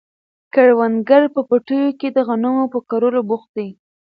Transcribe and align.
کروندګر 0.53 1.23
په 1.35 1.41
پټیو 1.49 1.97
کې 1.99 2.07
د 2.11 2.17
غنمو 2.27 2.63
په 2.73 2.79
کرلو 2.89 3.21
بوخت 3.29 3.49
دي. 3.57 3.69